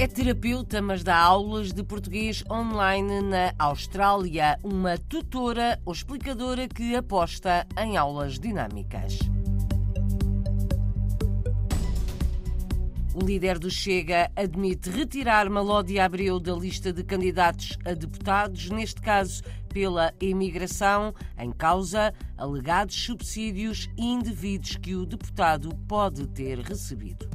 É 0.00 0.06
terapeuta, 0.06 0.80
mas 0.80 1.04
dá 1.04 1.14
aulas 1.14 1.74
de 1.74 1.84
português 1.84 2.42
online 2.50 3.20
na 3.20 3.52
Austrália. 3.58 4.58
Uma 4.64 4.96
tutora 4.96 5.78
ou 5.84 5.92
explicadora 5.92 6.66
que 6.66 6.96
aposta 6.96 7.66
em 7.78 7.98
aulas 7.98 8.38
dinâmicas. 8.38 9.18
O 13.14 13.22
líder 13.22 13.58
do 13.58 13.70
Chega 13.70 14.32
admite 14.34 14.88
retirar 14.88 15.50
Malódia 15.50 16.06
Abreu 16.06 16.40
da 16.40 16.54
lista 16.54 16.94
de 16.94 17.04
candidatos 17.04 17.76
a 17.84 17.92
deputados, 17.92 18.70
neste 18.70 19.02
caso 19.02 19.42
pela 19.68 20.14
imigração, 20.18 21.14
em 21.38 21.52
causa 21.52 22.14
alegados 22.38 22.96
subsídios 23.04 23.86
indevidos 23.98 24.78
que 24.78 24.94
o 24.94 25.04
deputado 25.04 25.76
pode 25.86 26.26
ter 26.28 26.58
recebido. 26.60 27.28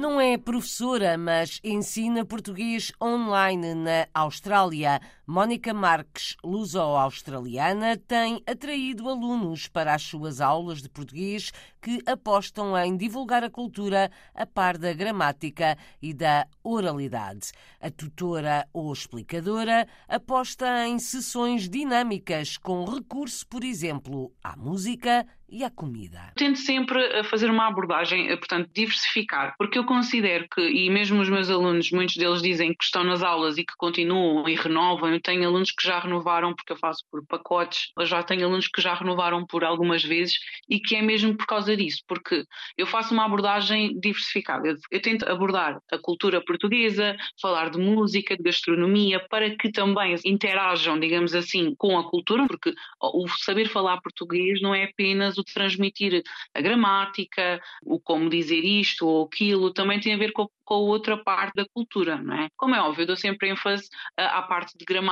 Não 0.00 0.18
é 0.18 0.38
professora, 0.38 1.18
mas 1.18 1.60
ensina 1.62 2.24
português 2.24 2.90
online 3.02 3.74
na 3.74 4.08
Austrália. 4.14 4.98
Mónica 5.32 5.72
Marques, 5.72 6.36
luso-australiana, 6.42 7.96
tem 7.96 8.42
atraído 8.44 9.08
alunos 9.08 9.68
para 9.68 9.94
as 9.94 10.02
suas 10.02 10.40
aulas 10.40 10.82
de 10.82 10.88
português 10.88 11.52
que 11.80 12.02
apostam 12.04 12.76
em 12.76 12.96
divulgar 12.96 13.44
a 13.44 13.48
cultura 13.48 14.10
a 14.34 14.44
par 14.44 14.76
da 14.76 14.92
gramática 14.92 15.78
e 16.02 16.12
da 16.12 16.48
oralidade. 16.64 17.52
A 17.80 17.92
tutora 17.92 18.66
ou 18.72 18.92
explicadora 18.92 19.86
aposta 20.08 20.88
em 20.88 20.98
sessões 20.98 21.68
dinâmicas 21.68 22.58
com 22.58 22.84
recurso, 22.84 23.46
por 23.46 23.62
exemplo, 23.62 24.32
à 24.42 24.56
música 24.56 25.24
e 25.50 25.64
à 25.64 25.70
comida. 25.70 26.32
Tento 26.36 26.58
sempre 26.58 27.02
eh, 27.02 27.24
fazer 27.24 27.50
uma 27.50 27.66
abordagem, 27.66 28.28
eh, 28.28 28.36
portanto, 28.36 28.70
diversificar, 28.72 29.54
porque 29.58 29.78
eu 29.78 29.84
considero 29.84 30.46
que, 30.48 30.60
e 30.60 30.88
mesmo 30.88 31.20
os 31.20 31.28
meus 31.28 31.50
alunos, 31.50 31.90
muitos 31.90 32.16
deles 32.16 32.40
dizem 32.40 32.72
que 32.72 32.84
estão 32.84 33.02
nas 33.02 33.22
aulas 33.22 33.58
e 33.58 33.64
que 33.64 33.74
continuam 33.76 34.48
e 34.48 34.54
renovam. 34.54 35.12
Tenho 35.22 35.46
alunos 35.46 35.70
que 35.70 35.86
já 35.86 35.98
renovaram 35.98 36.54
porque 36.54 36.72
eu 36.72 36.76
faço 36.76 37.04
por 37.10 37.24
pacotes, 37.26 37.92
eu 37.98 38.06
já 38.06 38.22
tenho 38.22 38.46
alunos 38.46 38.68
que 38.68 38.80
já 38.80 38.94
renovaram 38.94 39.46
por 39.46 39.64
algumas 39.64 40.02
vezes 40.02 40.38
e 40.68 40.78
que 40.80 40.96
é 40.96 41.02
mesmo 41.02 41.36
por 41.36 41.46
causa 41.46 41.76
disso, 41.76 42.02
porque 42.06 42.44
eu 42.76 42.86
faço 42.86 43.14
uma 43.14 43.24
abordagem 43.24 43.98
diversificada. 43.98 44.68
Eu, 44.68 44.76
eu 44.90 45.02
tento 45.02 45.28
abordar 45.28 45.80
a 45.90 45.98
cultura 45.98 46.42
portuguesa, 46.44 47.16
falar 47.40 47.70
de 47.70 47.78
música, 47.78 48.36
de 48.36 48.42
gastronomia, 48.42 49.20
para 49.28 49.56
que 49.56 49.70
também 49.70 50.16
interajam, 50.24 50.98
digamos 50.98 51.34
assim, 51.34 51.74
com 51.76 51.98
a 51.98 52.08
cultura, 52.08 52.46
porque 52.46 52.74
o 53.00 53.28
saber 53.28 53.68
falar 53.68 54.00
português 54.00 54.60
não 54.60 54.74
é 54.74 54.84
apenas 54.84 55.38
o 55.38 55.44
transmitir 55.44 56.22
a 56.54 56.60
gramática, 56.60 57.60
o 57.84 58.00
como 58.00 58.28
dizer 58.28 58.64
isto 58.64 59.06
ou 59.06 59.24
aquilo, 59.24 59.72
também 59.72 60.00
tem 60.00 60.14
a 60.14 60.18
ver 60.18 60.32
com, 60.32 60.48
com 60.64 60.74
a 60.74 60.78
outra 60.78 61.16
parte 61.16 61.54
da 61.54 61.66
cultura, 61.68 62.16
não 62.16 62.34
é? 62.34 62.48
Como 62.56 62.74
é 62.74 62.80
óbvio, 62.80 63.02
eu 63.02 63.06
dou 63.08 63.16
sempre 63.16 63.48
ênfase 63.50 63.88
à 64.16 64.42
parte 64.42 64.76
de 64.76 64.84
gramática, 64.84 65.09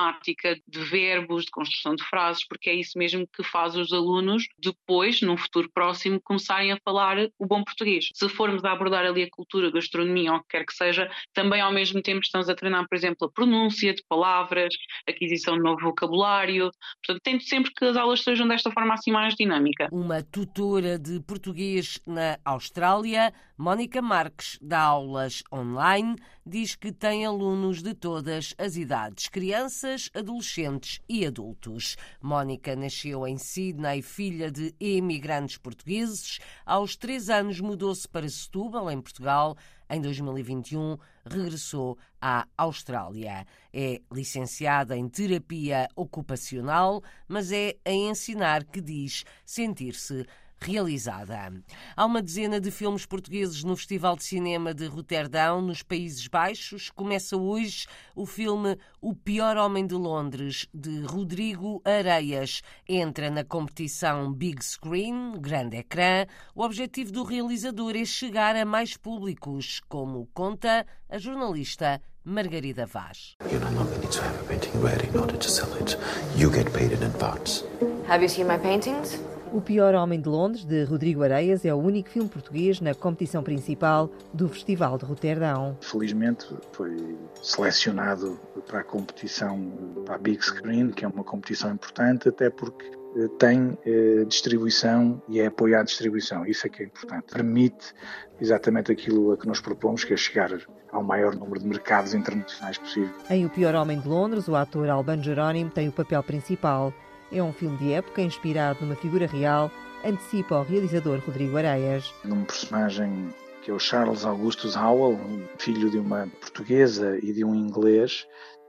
de 0.67 0.79
verbos, 0.79 1.45
de 1.45 1.51
construção 1.51 1.95
de 1.95 2.03
frases, 2.03 2.45
porque 2.47 2.69
é 2.69 2.73
isso 2.73 2.97
mesmo 2.97 3.27
que 3.27 3.43
faz 3.43 3.75
os 3.75 3.91
alunos 3.91 4.47
depois, 4.57 5.21
num 5.21 5.37
futuro 5.37 5.69
próximo, 5.73 6.19
começarem 6.21 6.71
a 6.71 6.77
falar 6.83 7.17
o 7.37 7.45
bom 7.45 7.63
português. 7.63 8.09
Se 8.13 8.29
formos 8.29 8.63
a 8.63 8.71
abordar 8.71 9.05
ali 9.05 9.23
a 9.23 9.29
cultura, 9.29 9.67
a 9.67 9.71
gastronomia 9.71 10.31
ou 10.31 10.37
o 10.37 10.41
que 10.41 10.49
quer 10.49 10.65
que 10.65 10.73
seja, 10.73 11.09
também 11.33 11.61
ao 11.61 11.71
mesmo 11.71 12.01
tempo 12.01 12.21
estamos 12.23 12.49
a 12.49 12.55
treinar, 12.55 12.87
por 12.87 12.95
exemplo, 12.95 13.27
a 13.27 13.31
pronúncia 13.31 13.93
de 13.93 14.03
palavras, 14.07 14.73
aquisição 15.07 15.55
de 15.55 15.63
novo 15.63 15.81
vocabulário. 15.81 16.69
Portanto, 17.05 17.23
tento 17.23 17.43
sempre 17.43 17.71
que 17.73 17.85
as 17.85 17.97
aulas 17.97 18.21
sejam 18.21 18.47
desta 18.47 18.71
forma 18.71 18.93
assim 18.93 19.11
mais 19.11 19.35
dinâmica. 19.35 19.87
Uma 19.91 20.21
tutora 20.23 20.97
de 20.97 21.19
português 21.21 21.99
na 22.05 22.37
Austrália, 22.45 23.33
Mónica 23.57 24.01
Marques, 24.01 24.57
dá 24.61 24.81
aulas 24.81 25.43
online, 25.51 26.15
diz 26.49 26.75
que 26.75 26.91
tem 26.91 27.25
alunos 27.25 27.83
de 27.83 27.93
todas 27.93 28.55
as 28.57 28.75
idades, 28.75 29.27
crianças, 29.27 30.09
adolescentes 30.13 30.99
e 31.07 31.25
adultos. 31.25 31.95
Mónica 32.21 32.75
nasceu 32.75 33.27
em 33.27 33.37
Sydney, 33.37 34.01
filha 34.01 34.51
de 34.51 34.73
imigrantes 34.79 35.57
portugueses. 35.57 36.39
Aos 36.65 36.95
três 36.95 37.29
anos 37.29 37.61
mudou-se 37.61 38.07
para 38.07 38.27
Setúbal, 38.27 38.89
em 38.89 38.99
Portugal. 38.99 39.55
Em 39.87 40.01
2021, 40.01 40.97
regressou 41.25 41.97
à 42.19 42.47
Austrália. 42.57 43.45
É 43.71 44.01
licenciada 44.11 44.97
em 44.97 45.07
terapia 45.07 45.87
ocupacional, 45.95 47.03
mas 47.27 47.51
é 47.51 47.77
a 47.85 47.91
ensinar 47.91 48.63
que 48.65 48.81
diz 48.81 49.23
sentir-se 49.45 50.25
realizada. 50.61 51.51
Há 51.95 52.05
uma 52.05 52.21
dezena 52.21 52.59
de 52.59 52.71
filmes 52.71 53.05
portugueses 53.05 53.63
no 53.63 53.75
Festival 53.75 54.15
de 54.15 54.23
Cinema 54.23 54.73
de 54.73 54.85
Roterdão, 54.85 55.61
nos 55.61 55.81
Países 55.81 56.27
Baixos. 56.27 56.89
Começa 56.89 57.37
hoje 57.37 57.87
o 58.15 58.25
filme 58.25 58.77
O 59.01 59.15
Pior 59.15 59.57
Homem 59.57 59.85
de 59.87 59.95
Londres, 59.95 60.67
de 60.73 61.01
Rodrigo 61.01 61.81
Areias. 61.85 62.61
Entra 62.87 63.29
na 63.29 63.43
competição 63.43 64.31
Big 64.31 64.63
Screen, 64.63 65.33
grande 65.39 65.77
ecrã. 65.77 66.25
O 66.53 66.63
objetivo 66.63 67.11
do 67.11 67.23
realizador 67.23 67.95
é 67.95 68.05
chegar 68.05 68.55
a 68.55 68.65
mais 68.65 68.97
públicos, 68.97 69.81
como 69.87 70.27
conta 70.33 70.85
a 71.09 71.17
jornalista 71.17 72.01
Margarida 72.23 72.85
Vaz. 72.85 73.35
You 73.51 73.59
no 73.59 73.69
longer 73.71 73.97
need 73.99 74.11
to 74.11 74.21
have 74.21 74.39
a 74.39 74.43
painting 74.43 74.81
ready 74.81 75.07
in 75.07 75.17
order 75.17 75.37
to 75.37 75.49
sell 75.49 75.73
it. 75.81 75.97
You 76.35 76.51
get 76.51 76.71
paid 76.73 76.91
in 76.91 77.03
advance. 77.03 77.63
Have 78.07 78.21
you 78.21 78.29
seen 78.29 78.47
my 78.47 78.57
paintings? 78.57 79.19
O 79.51 79.61
Pior 79.61 79.95
Homem 79.95 80.21
de 80.21 80.29
Londres, 80.29 80.63
de 80.63 80.83
Rodrigo 80.83 81.23
Areias, 81.23 81.65
é 81.65 81.73
o 81.73 81.77
único 81.77 82.09
filme 82.09 82.29
português 82.29 82.79
na 82.79 82.93
competição 82.93 83.41
principal 83.41 84.11
do 84.31 84.47
Festival 84.47 84.95
de 84.95 85.05
Roterdão. 85.05 85.75
Felizmente 85.81 86.45
foi 86.71 87.17
selecionado 87.41 88.39
para 88.67 88.81
a 88.81 88.83
competição, 88.83 89.59
para 90.05 90.15
a 90.15 90.17
Big 90.19 90.43
Screen, 90.43 90.91
que 90.91 91.03
é 91.03 91.07
uma 91.07 91.23
competição 91.23 91.73
importante, 91.73 92.29
até 92.29 92.51
porque 92.51 92.91
eh, 93.17 93.27
tem 93.39 93.75
eh, 93.87 94.23
distribuição 94.25 95.19
e 95.27 95.39
é 95.39 95.47
apoio 95.47 95.79
à 95.79 95.83
distribuição. 95.83 96.45
Isso 96.45 96.67
é 96.67 96.69
que 96.69 96.83
é 96.83 96.85
importante. 96.85 97.33
Permite 97.33 97.93
exatamente 98.39 98.91
aquilo 98.91 99.31
a 99.31 99.37
que 99.37 99.47
nós 99.47 99.59
propomos, 99.59 100.03
que 100.03 100.13
é 100.13 100.17
chegar 100.17 100.51
ao 100.91 101.03
maior 101.03 101.35
número 101.35 101.59
de 101.59 101.67
mercados 101.67 102.13
internacionais 102.13 102.77
possível. 102.77 103.15
Em 103.27 103.47
O 103.47 103.49
Pior 103.49 103.73
Homem 103.73 103.99
de 103.99 104.07
Londres, 104.07 104.47
o 104.47 104.55
ator 104.55 104.87
Albano 104.89 105.23
Jerónimo 105.23 105.71
tem 105.71 105.87
o 105.87 105.91
papel 105.91 106.21
principal. 106.21 106.93
É 107.31 107.43
um 107.43 107.53
filme 107.53 107.77
de 107.77 107.93
época 107.93 108.21
inspirado 108.21 108.79
numa 108.81 108.95
figura 108.95 109.27
real, 109.27 109.71
antecipa 110.03 110.59
o 110.59 110.63
realizador 110.63 111.19
Rodrigo 111.25 111.57
Areias. 111.57 112.13
Num 112.23 112.43
personagem 112.43 113.29
que 113.61 113.69
é 113.69 113.73
o 113.73 113.79
Charles 113.79 114.25
Augustus 114.25 114.75
Howell, 114.75 115.19
filho 115.57 115.89
de 115.89 115.97
uma 115.97 116.27
portuguesa 116.39 117.17
e 117.21 117.33
de 117.33 117.43
um 117.43 117.53
inglês, 117.53 118.25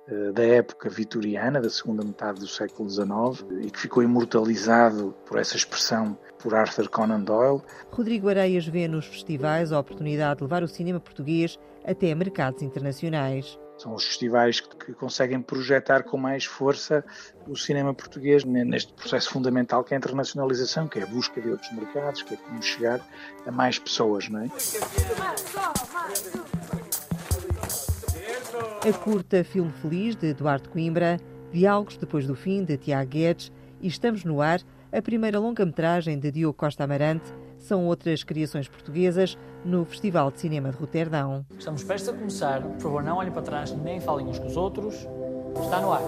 eh, 0.08 0.32
da 0.32 0.42
época 0.42 0.90
vitoriana, 0.90 1.60
da 1.60 1.70
segunda 1.70 2.04
metade 2.04 2.40
do 2.40 2.48
século 2.48 2.90
XIX, 2.90 3.46
e 3.62 3.70
que 3.70 3.78
ficou 3.78 4.02
imortalizado 4.02 5.14
por 5.24 5.38
essa 5.38 5.56
expressão 5.56 6.18
por 6.38 6.54
Arthur 6.54 6.88
Conan 6.88 7.20
Doyle. 7.20 7.62
Rodrigo 7.90 8.28
Areias 8.28 8.66
vê 8.66 8.88
nos 8.88 9.06
festivais 9.06 9.72
a 9.72 9.78
oportunidade 9.78 10.38
de 10.38 10.44
levar 10.44 10.62
o 10.62 10.68
cinema 10.68 10.98
português 10.98 11.58
até 11.84 12.14
mercados 12.14 12.62
internacionais. 12.62 13.58
São 13.80 13.94
os 13.94 14.04
festivais 14.04 14.60
que 14.60 14.92
conseguem 14.92 15.40
projetar 15.40 16.02
com 16.02 16.18
mais 16.18 16.44
força 16.44 17.02
o 17.48 17.56
cinema 17.56 17.94
português 17.94 18.44
neste 18.44 18.92
processo 18.92 19.30
fundamental 19.30 19.82
que 19.82 19.94
é 19.94 19.96
a 19.96 19.98
internacionalização, 19.98 20.86
que 20.86 20.98
é 20.98 21.02
a 21.02 21.06
busca 21.06 21.40
de 21.40 21.48
outros 21.48 21.72
mercados, 21.72 22.20
que 22.20 22.34
é 22.34 22.36
como 22.36 22.62
chegar 22.62 23.00
a 23.46 23.50
mais 23.50 23.78
pessoas, 23.78 24.28
não 24.28 24.40
é? 24.40 24.48
A 28.86 28.92
curta 28.98 29.42
Filme 29.42 29.72
Feliz, 29.80 30.14
de 30.14 30.26
Eduardo 30.26 30.68
Coimbra, 30.68 31.18
Diálogos 31.50 31.96
Depois 31.96 32.26
do 32.26 32.36
Fim, 32.36 32.62
de 32.62 32.76
Tiago 32.76 33.08
Guedes, 33.08 33.50
e 33.80 33.88
Estamos 33.88 34.24
no 34.24 34.42
Ar, 34.42 34.60
a 34.92 35.00
primeira 35.00 35.38
longa-metragem 35.38 36.18
de 36.18 36.30
Diogo 36.32 36.54
Costa 36.54 36.84
Amarante, 36.84 37.32
são 37.58 37.86
outras 37.86 38.24
criações 38.24 38.68
portuguesas 38.68 39.38
no 39.64 39.84
Festival 39.84 40.30
de 40.30 40.40
Cinema 40.40 40.70
de 40.70 40.76
Roterdão. 40.76 41.46
Estamos 41.56 41.84
prestes 41.84 42.08
a 42.08 42.12
começar. 42.12 42.62
Por 42.62 42.80
favor, 42.80 43.02
não 43.02 43.18
olhem 43.18 43.32
para 43.32 43.42
trás 43.42 43.72
nem 43.72 44.00
falem 44.00 44.26
uns 44.26 44.38
com 44.38 44.46
os 44.46 44.56
outros. 44.56 44.94
Está 45.62 45.80
no 45.80 45.92
ar. 45.92 46.02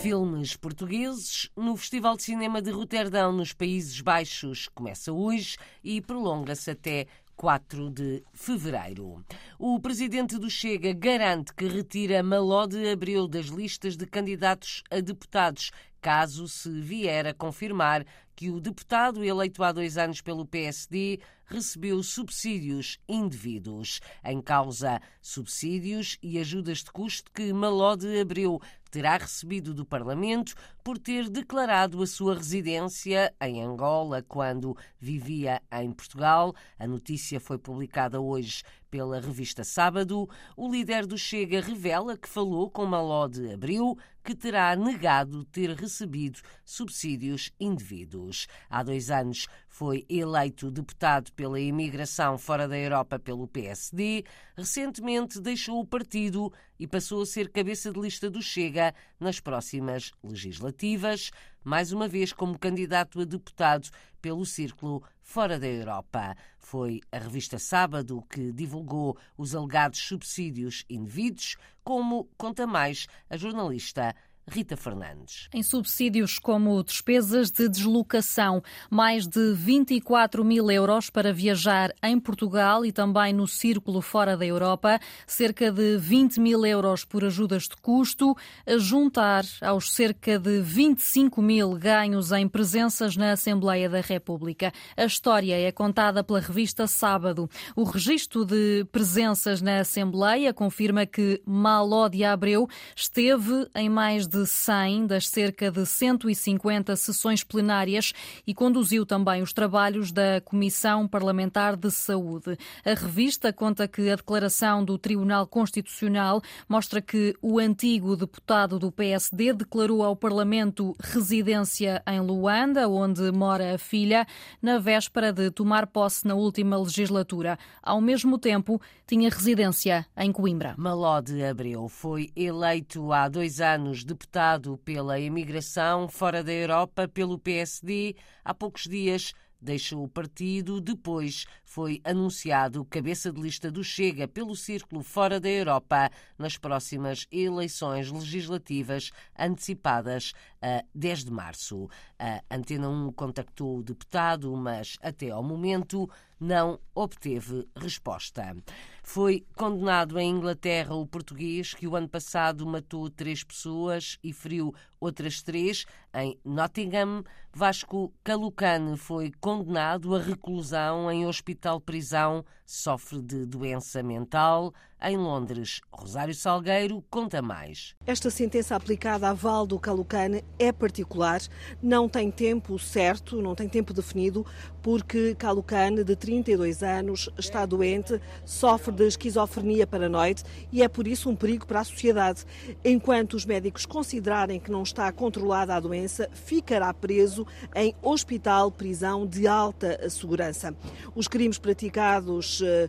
Filmes 0.00 0.56
portugueses 0.56 1.50
no 1.56 1.76
Festival 1.76 2.16
de 2.16 2.24
Cinema 2.24 2.60
de 2.60 2.70
Roterdão, 2.70 3.32
nos 3.32 3.52
Países 3.52 4.00
Baixos. 4.00 4.68
Começa 4.74 5.12
hoje 5.12 5.56
e 5.84 6.00
prolonga-se 6.00 6.70
até 6.70 7.06
4 7.36 7.90
de 7.90 8.22
fevereiro. 8.32 9.24
O 9.58 9.78
presidente 9.80 10.38
do 10.38 10.48
Chega 10.48 10.92
garante 10.92 11.52
que 11.54 11.66
retira 11.66 12.22
Maló 12.22 12.66
de 12.66 12.88
Abreu 12.90 13.26
das 13.26 13.46
listas 13.46 13.96
de 13.96 14.06
candidatos 14.06 14.82
a 14.90 15.00
deputados, 15.00 15.70
caso 16.04 16.46
se 16.46 16.68
vier 16.82 17.26
a 17.26 17.32
confirmar 17.32 18.04
que 18.36 18.50
o 18.50 18.60
deputado 18.60 19.24
eleito 19.24 19.64
há 19.64 19.72
dois 19.72 19.96
anos 19.96 20.20
pelo 20.20 20.44
PSD 20.44 21.18
recebeu 21.46 22.02
subsídios 22.02 22.98
indevidos. 23.08 24.00
Em 24.22 24.42
causa, 24.42 25.00
subsídios 25.22 26.18
e 26.22 26.38
ajudas 26.38 26.78
de 26.78 26.90
custo 26.92 27.30
que 27.32 27.54
Maló 27.54 27.96
de 27.96 28.20
Abreu 28.20 28.60
terá 28.90 29.16
recebido 29.16 29.72
do 29.72 29.84
Parlamento 29.84 30.54
por 30.82 30.98
ter 30.98 31.30
declarado 31.30 32.02
a 32.02 32.06
sua 32.06 32.34
residência 32.34 33.34
em 33.40 33.62
Angola 33.62 34.22
quando 34.22 34.76
vivia 35.00 35.62
em 35.72 35.90
Portugal. 35.90 36.54
A 36.78 36.86
notícia 36.86 37.40
foi 37.40 37.56
publicada 37.56 38.20
hoje 38.20 38.62
pela 38.94 39.18
revista 39.18 39.64
Sábado. 39.64 40.28
O 40.56 40.70
líder 40.70 41.04
do 41.04 41.18
Chega 41.18 41.60
revela 41.60 42.16
que 42.16 42.28
falou 42.28 42.70
com 42.70 42.86
Maló 42.86 43.26
de 43.26 43.52
Abril, 43.52 43.98
que 44.22 44.36
terá 44.36 44.76
negado 44.76 45.44
ter 45.46 45.70
recebido 45.70 46.38
subsídios 46.64 47.50
indevidos. 47.58 48.46
Há 48.70 48.84
dois 48.84 49.10
anos 49.10 49.48
foi 49.68 50.06
eleito 50.08 50.70
deputado 50.70 51.32
pela 51.32 51.58
imigração 51.58 52.38
fora 52.38 52.68
da 52.68 52.78
Europa 52.78 53.18
pelo 53.18 53.48
PSD. 53.48 54.24
Recentemente 54.56 55.40
deixou 55.40 55.80
o 55.80 55.86
partido 55.86 56.52
e 56.78 56.86
passou 56.86 57.22
a 57.22 57.26
ser 57.26 57.50
cabeça 57.50 57.90
de 57.90 57.98
lista 57.98 58.30
do 58.30 58.40
Chega 58.40 58.94
nas 59.18 59.40
próximas 59.40 60.12
legislativas, 60.22 61.32
mais 61.64 61.90
uma 61.90 62.06
vez 62.06 62.32
como 62.32 62.56
candidato 62.56 63.20
a 63.20 63.24
deputado 63.24 63.88
pelo 64.22 64.46
Círculo 64.46 65.02
Fora 65.24 65.58
da 65.58 65.66
Europa. 65.66 66.36
Foi 66.58 67.00
a 67.10 67.18
revista 67.18 67.58
Sábado 67.58 68.22
que 68.30 68.52
divulgou 68.52 69.16
os 69.38 69.54
alegados 69.54 69.98
subsídios 70.00 70.84
indevidos, 70.88 71.56
como 71.82 72.28
conta 72.36 72.66
mais 72.66 73.06
a 73.28 73.36
jornalista 73.36 74.14
Rita 74.46 74.76
Fernandes. 74.76 75.48
Em 75.54 75.62
subsídios 75.62 76.38
como 76.38 76.82
despesas 76.84 77.50
de 77.50 77.68
deslocação, 77.68 78.62
mais 78.90 79.26
de 79.26 79.54
24 79.54 80.44
mil 80.44 80.70
euros 80.70 81.08
para 81.08 81.32
viajar 81.32 81.92
em 82.02 82.20
Portugal 82.20 82.84
e 82.84 82.92
também 82.92 83.32
no 83.32 83.46
círculo 83.46 84.02
fora 84.02 84.36
da 84.36 84.44
Europa, 84.44 85.00
cerca 85.26 85.72
de 85.72 85.96
20 85.96 86.40
mil 86.40 86.64
euros 86.66 87.04
por 87.04 87.24
ajudas 87.24 87.64
de 87.64 87.76
custo, 87.76 88.36
a 88.66 88.76
juntar 88.76 89.44
aos 89.62 89.92
cerca 89.92 90.38
de 90.38 90.60
25 90.60 91.40
mil 91.40 91.74
ganhos 91.74 92.30
em 92.30 92.46
presenças 92.46 93.16
na 93.16 93.32
Assembleia 93.32 93.88
da 93.88 94.00
República. 94.00 94.72
A 94.96 95.04
história 95.04 95.58
é 95.58 95.72
contada 95.72 96.22
pela 96.22 96.40
revista 96.40 96.86
Sábado. 96.86 97.48
O 97.74 97.84
registro 97.84 98.44
de 98.44 98.84
presenças 98.92 99.62
na 99.62 99.80
Assembleia 99.80 100.52
confirma 100.52 101.06
que 101.06 101.40
Maló 101.46 102.08
de 102.08 102.24
Abreu 102.24 102.68
esteve 102.94 103.66
em 103.74 103.88
mais 103.88 104.26
de 104.26 104.33
de 104.34 104.46
100 104.46 105.06
das 105.06 105.28
cerca 105.28 105.70
de 105.70 105.86
150 105.86 106.96
sessões 106.96 107.44
plenárias 107.44 108.12
e 108.44 108.52
conduziu 108.52 109.06
também 109.06 109.42
os 109.42 109.52
trabalhos 109.52 110.10
da 110.10 110.40
Comissão 110.40 111.06
Parlamentar 111.06 111.76
de 111.76 111.88
Saúde. 111.88 112.58
A 112.84 112.94
revista 112.94 113.52
conta 113.52 113.86
que 113.86 114.10
a 114.10 114.16
declaração 114.16 114.84
do 114.84 114.98
Tribunal 114.98 115.46
Constitucional 115.46 116.42
mostra 116.68 117.00
que 117.00 117.36
o 117.40 117.60
antigo 117.60 118.16
deputado 118.16 118.76
do 118.76 118.90
PSD 118.90 119.52
declarou 119.52 120.02
ao 120.02 120.16
Parlamento 120.16 120.96
residência 120.98 122.02
em 122.04 122.20
Luanda, 122.20 122.88
onde 122.88 123.30
mora 123.30 123.76
a 123.76 123.78
filha, 123.78 124.26
na 124.60 124.78
véspera 124.78 125.32
de 125.32 125.48
tomar 125.52 125.86
posse 125.86 126.26
na 126.26 126.34
última 126.34 126.76
legislatura. 126.76 127.56
Ao 127.80 128.00
mesmo 128.00 128.36
tempo, 128.36 128.82
tinha 129.06 129.30
residência 129.30 130.04
em 130.16 130.32
Coimbra. 130.32 130.74
Maló 130.76 131.20
de 131.20 131.44
Abreu 131.44 131.88
foi 131.88 132.30
eleito 132.34 133.12
há 133.12 133.28
dois 133.28 133.60
anos 133.60 134.02
deputado 134.02 134.23
deputado 134.24 134.78
pela 134.78 135.20
imigração 135.20 136.08
fora 136.08 136.42
da 136.42 136.52
Europa 136.52 137.06
pelo 137.06 137.38
PSD, 137.38 138.16
há 138.42 138.54
poucos 138.54 138.84
dias 138.84 139.34
deixou 139.60 140.02
o 140.02 140.08
partido, 140.08 140.80
depois 140.80 141.46
foi 141.74 142.00
anunciado 142.04 142.84
cabeça 142.84 143.32
de 143.32 143.40
lista 143.40 143.68
do 143.68 143.82
Chega 143.82 144.28
pelo 144.28 144.54
Círculo 144.54 145.02
Fora 145.02 145.40
da 145.40 145.48
Europa 145.48 146.08
nas 146.38 146.56
próximas 146.56 147.26
eleições 147.32 148.12
legislativas 148.12 149.10
antecipadas 149.36 150.32
a 150.62 150.84
10 150.94 151.24
de 151.24 151.32
março. 151.32 151.88
A 152.16 152.40
Antena 152.48 152.88
1 152.88 153.10
contactou 153.14 153.78
o 153.78 153.82
deputado, 153.82 154.54
mas 154.54 154.96
até 155.02 155.30
ao 155.30 155.42
momento 155.42 156.08
não 156.38 156.78
obteve 156.94 157.66
resposta. 157.76 158.56
Foi 159.02 159.46
condenado 159.56 160.18
em 160.18 160.30
Inglaterra 160.30 160.94
o 160.94 161.06
português 161.06 161.74
que 161.74 161.86
o 161.86 161.96
ano 161.96 162.08
passado 162.08 162.66
matou 162.66 163.10
três 163.10 163.42
pessoas 163.42 164.18
e 164.22 164.32
feriu 164.32 164.74
outras 165.00 165.42
três 165.42 165.84
em 166.14 166.38
Nottingham. 166.44 167.22
Vasco 167.52 168.12
Calucane 168.24 168.96
foi 168.96 169.32
condenado 169.40 170.14
a 170.14 170.20
reclusão 170.20 171.10
em 171.10 171.26
hospital-prisão, 171.64 172.44
sofre 172.66 173.22
de 173.22 173.46
doença 173.46 174.02
mental. 174.02 174.72
Em 175.06 175.18
Londres, 175.18 175.82
Rosário 175.92 176.34
Salgueiro 176.34 177.04
conta 177.10 177.42
mais. 177.42 177.94
Esta 178.06 178.30
sentença 178.30 178.74
aplicada 178.74 179.28
a 179.28 179.34
Valdo 179.34 179.78
Calucane 179.78 180.42
é 180.58 180.72
particular, 180.72 181.42
não 181.82 182.08
tem 182.08 182.30
tempo 182.30 182.78
certo, 182.78 183.42
não 183.42 183.54
tem 183.54 183.68
tempo 183.68 183.92
definido, 183.92 184.46
porque 184.82 185.34
Calucane, 185.34 186.02
de 186.04 186.16
32 186.16 186.82
anos, 186.82 187.28
está 187.36 187.66
doente, 187.66 188.18
sofre 188.46 188.94
de 188.94 189.06
esquizofrenia 189.06 189.86
paranoide 189.86 190.42
e 190.72 190.82
é 190.82 190.88
por 190.88 191.06
isso 191.06 191.28
um 191.28 191.36
perigo 191.36 191.66
para 191.66 191.80
a 191.80 191.84
sociedade. 191.84 192.46
Enquanto 192.82 193.34
os 193.34 193.44
médicos 193.44 193.84
considerarem 193.84 194.58
que 194.58 194.70
não 194.70 194.82
está 194.82 195.12
controlada 195.12 195.74
a 195.74 195.80
doença, 195.80 196.30
ficará 196.32 196.94
preso 196.94 197.46
em 197.76 197.94
hospital-prisão 198.00 199.26
de 199.26 199.46
alta 199.46 200.08
segurança. 200.08 200.74
Os 201.14 201.28
crimes 201.28 201.58
praticados 201.58 202.62
eh, 202.64 202.88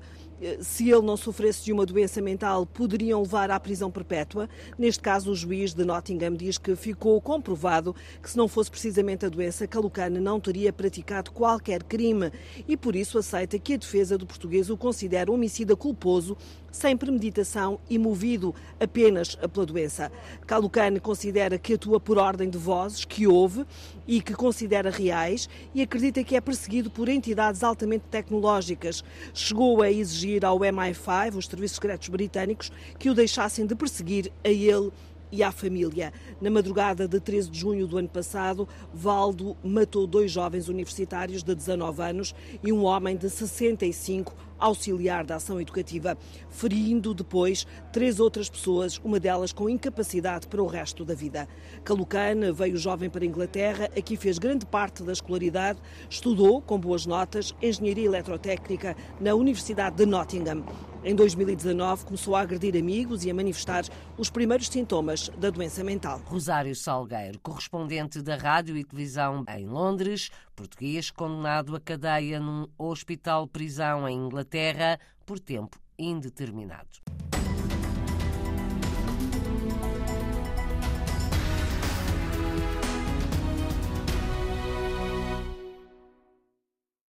se 0.59 0.89
ele 0.89 1.01
não 1.01 1.15
sofresse 1.15 1.63
de 1.63 1.71
uma 1.71 1.85
doença 1.85 2.21
mental, 2.21 2.65
poderiam 2.65 3.21
levar 3.21 3.49
à 3.49 3.59
prisão 3.59 3.89
perpétua. 3.89 4.49
Neste 4.77 5.01
caso, 5.01 5.31
o 5.31 5.35
juiz 5.35 5.73
de 5.73 5.85
Nottingham 5.85 6.33
diz 6.33 6.57
que 6.57 6.75
ficou 6.75 7.19
comprovado 7.21 7.95
que, 8.21 8.29
se 8.29 8.37
não 8.37 8.47
fosse 8.47 8.69
precisamente 8.69 9.25
a 9.25 9.29
doença, 9.29 9.67
Calucane 9.67 10.19
não 10.19 10.39
teria 10.39 10.73
praticado 10.73 11.31
qualquer 11.31 11.83
crime 11.83 12.31
e, 12.67 12.75
por 12.75 12.95
isso, 12.95 13.17
aceita 13.17 13.57
que 13.57 13.73
a 13.73 13.77
defesa 13.77 14.17
do 14.17 14.25
português 14.25 14.69
o 14.69 14.77
considera 14.77 15.31
homicida 15.31 15.75
culposo, 15.75 16.37
sem 16.71 16.97
premeditação 16.97 17.79
e 17.89 17.97
movido 17.97 18.53
apenas 18.77 19.35
pela 19.35 19.65
doença. 19.65 20.11
Calucane 20.45 20.99
considera 20.99 21.57
que 21.57 21.75
atua 21.75 22.01
por 22.01 22.17
ordem 22.17 22.49
de 22.49 22.57
vozes 22.57 23.05
que 23.05 23.25
ouve 23.25 23.65
e 24.05 24.21
que 24.21 24.33
considera 24.33 24.89
reais 24.89 25.47
e 25.73 25.81
acredita 25.81 26.21
que 26.21 26.35
é 26.35 26.41
perseguido 26.41 26.91
por 26.91 27.07
entidades 27.07 27.63
altamente 27.63 28.03
tecnológicas. 28.11 29.05
Chegou 29.33 29.81
a 29.81 29.89
exigir 29.89 30.24
exigir 30.25 30.44
ao 30.44 30.59
MI5, 30.59 31.35
os 31.35 31.45
serviços 31.45 31.75
secretos 31.75 32.09
britânicos, 32.09 32.71
que 32.97 33.09
o 33.09 33.13
deixassem 33.13 33.65
de 33.65 33.75
perseguir 33.75 34.31
a 34.44 34.49
ele 34.49 34.91
e 35.31 35.44
à 35.44 35.51
família. 35.51 36.11
Na 36.41 36.49
madrugada 36.49 37.07
de 37.07 37.19
13 37.19 37.49
de 37.49 37.59
junho 37.59 37.87
do 37.87 37.97
ano 37.97 38.09
passado, 38.09 38.67
Valdo 38.94 39.55
matou 39.63 40.07
dois 40.07 40.31
jovens 40.31 40.67
universitários 40.67 41.44
de 41.44 41.53
19 41.53 42.01
anos 42.01 42.35
e 42.63 42.71
um 42.71 42.83
homem 42.83 43.15
de 43.15 43.29
65 43.29 44.33
auxiliar 44.59 45.26
da 45.26 45.35
ação 45.35 45.59
educativa, 45.59 46.18
ferindo 46.50 47.14
depois 47.14 47.66
três 47.92 48.19
outras 48.19 48.50
pessoas, 48.50 49.00
uma 49.04 49.19
delas 49.19 49.54
com 49.54 49.69
incapacidade 49.69 50.47
para 50.47 50.62
o 50.62 50.68
resto 50.68 51.04
da 51.06 51.14
vida. 51.14 51.47
Calucane 51.83 52.52
veio 52.52 52.78
jovem 52.78 53.09
para 53.09 53.24
a 53.24 53.28
Inglaterra, 53.28 53.85
aqui 53.97 54.16
fez 54.16 54.38
grande 54.38 54.66
parte 54.66 55.04
da 55.04 55.12
escolaridade, 55.12 55.80
estudou 56.09 56.62
com 56.62 56.80
boas 56.80 57.06
notas 57.06 57.56
engenharia 57.62 58.06
eletrotécnica 58.06 58.95
na 59.19 59.33
Universidade 59.33 59.95
de 59.95 60.06
Nottingham. 60.06 60.64
Em 61.04 61.14
2019 61.14 62.04
começou 62.04 62.35
a 62.35 62.42
agredir 62.42 62.76
amigos 62.76 63.24
e 63.26 63.30
a 63.30 63.33
manifestar 63.33 63.83
os 64.18 64.31
primeiros 64.31 64.68
sintomas 64.68 65.30
da 65.38 65.52
doença 65.52 65.83
mental. 65.83 66.19
Rosário 66.26 66.76
Salgueiro, 66.76 67.38
correspondente 67.40 68.24
da 68.24 68.35
rádio 68.35 68.76
e 68.76 68.83
televisão 68.83 69.45
em 69.56 69.68
Londres, 69.68 70.31
português 70.56 71.12
condenado 71.12 71.76
a 71.76 71.80
cadeia 71.80 72.40
num 72.40 72.68
hospital-prisão 72.78 74.07
em 74.07 74.18
Inglaterra 74.18 75.00
por 75.26 75.40
tempo 75.40 75.78
indeterminado. 75.97 77.15